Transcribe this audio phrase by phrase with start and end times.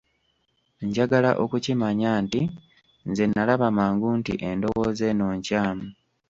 [0.87, 2.41] Njagala okukimanya nti
[3.09, 5.85] nze nalaba mangu nti endowooza eno nkyamu.